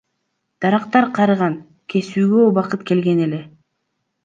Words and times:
Дарактар 0.63 1.07
карыган, 1.17 1.59
кесүүгө 1.95 2.41
убакыт 2.47 2.89
келген 2.91 3.25
эле. 3.29 3.45